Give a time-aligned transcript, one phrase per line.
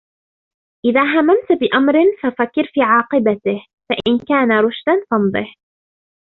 [0.85, 1.93] إذَا هَمَمْت بِأَمْرٍ
[2.23, 5.53] فَفَكِّرْ فِي عَاقِبَتِهِ فَإِنْ كَانَ رُشْدًا فَأَمْضِهِ